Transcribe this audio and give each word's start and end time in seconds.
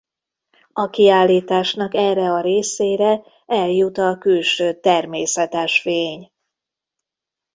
A 0.73 0.89
kiállításnak 0.89 1.93
erre 1.93 2.29
a 2.31 2.41
részére 2.41 3.21
eljut 3.45 3.97
a 3.97 4.17
külső 4.17 4.79
természetes 4.79 5.81
fény. 5.81 6.31